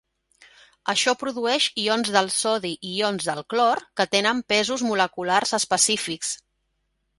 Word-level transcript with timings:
Això 0.93 1.11
produeix 1.23 1.67
ions 1.81 2.09
del 2.15 2.31
sodi 2.37 2.71
i 2.91 2.95
ions 3.03 3.29
del 3.29 3.43
clor 3.55 3.83
que 4.01 4.09
tenen 4.17 4.43
pesos 4.55 4.87
moleculars 4.91 5.57
específics. 5.63 6.35